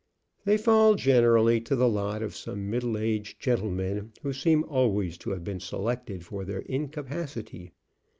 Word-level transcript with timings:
They 0.45 0.57
fall 0.57 0.95
generally 0.95 1.61
to 1.61 1.75
the 1.75 1.87
lot 1.87 2.23
of 2.23 2.35
some 2.35 2.71
middle 2.71 2.97
aged 2.97 3.39
gentlemen, 3.39 4.13
who 4.23 4.33
seem 4.33 4.63
always 4.63 5.15
to 5.19 5.29
have 5.29 5.43
been 5.43 5.59
selected 5.59 6.25
for 6.25 6.43
their 6.43 6.61
incapacity. 6.61 7.71